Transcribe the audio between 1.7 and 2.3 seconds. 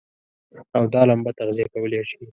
کولای شي.